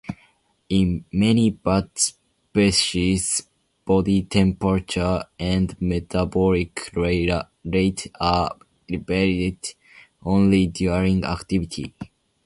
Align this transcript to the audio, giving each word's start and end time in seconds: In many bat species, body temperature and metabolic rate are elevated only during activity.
In 0.69 1.05
many 1.13 1.51
bat 1.51 1.87
species, 1.99 3.47
body 3.85 4.23
temperature 4.23 5.25
and 5.37 5.79
metabolic 5.79 6.89
rate 6.95 8.07
are 8.19 8.55
elevated 8.91 9.75
only 10.25 10.65
during 10.65 11.23
activity. 11.23 11.93